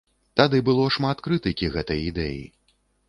Тады 0.39 0.61
было 0.69 0.87
шмат 0.95 1.21
крытыкі 1.27 1.69
гэтай 1.77 2.03
ідэі. 2.09 2.41